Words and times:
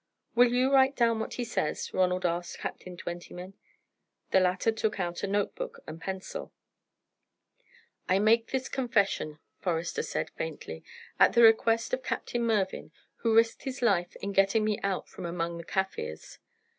"Will 0.33 0.51
you 0.51 0.73
write 0.73 0.95
down 0.95 1.19
what 1.19 1.35
he 1.35 1.43
says?" 1.43 1.93
Ronald 1.93 2.25
asked 2.25 2.57
Captain 2.57 2.97
Twentyman. 2.97 3.53
The 4.31 4.39
latter 4.39 4.71
took 4.71 4.99
out 4.99 5.21
a 5.21 5.27
note 5.27 5.53
book 5.53 5.83
and 5.85 6.01
pencil. 6.01 6.51
"I 8.09 8.17
make 8.17 8.47
this 8.47 8.67
confession," 8.67 9.37
Forester 9.59 10.01
said, 10.01 10.31
faintly, 10.31 10.83
"at 11.19 11.33
the 11.33 11.43
request 11.43 11.93
of 11.93 12.01
Captain 12.01 12.41
Mervyn, 12.41 12.91
who 13.17 13.35
risked 13.35 13.61
his 13.61 13.83
life 13.83 14.15
in 14.23 14.31
getting 14.33 14.65
me 14.65 14.79
out 14.81 15.07
from 15.07 15.27
among 15.27 15.59
the 15.59 15.63
Kaffirs. 15.63 16.39